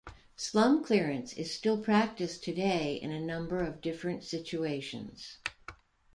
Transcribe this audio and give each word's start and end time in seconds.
Slum 0.35 0.83
clearance 0.83 1.31
is 1.33 1.53
still 1.53 1.77
practiced 1.79 2.43
today 2.43 2.95
in 2.95 3.11
a 3.11 3.21
number 3.21 3.61
of 3.63 3.81
different 3.81 4.23
situations. 4.23 5.37